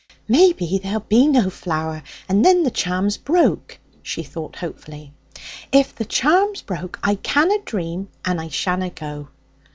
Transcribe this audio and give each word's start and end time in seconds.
'Maybe 0.27 0.79
there'll 0.81 1.01
be 1.01 1.27
no 1.27 1.51
flower, 1.51 2.01
and 2.27 2.43
then 2.43 2.63
the 2.63 2.71
charm's 2.71 3.17
broke,' 3.17 3.77
she 4.01 4.23
thought 4.23 4.55
hopefully. 4.55 5.13
'If 5.71 5.93
the 5.95 6.05
charm's 6.05 6.63
broke, 6.63 6.97
I 7.03 7.13
canna 7.13 7.59
dream, 7.63 8.07
and 8.25 8.41
I 8.41 8.47
shanna 8.47 8.89
go.' 8.89 9.27